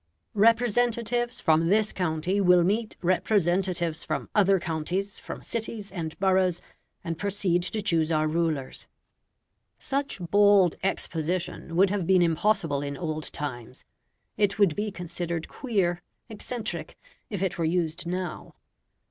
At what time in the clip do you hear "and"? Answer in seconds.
5.91-6.17, 7.03-7.19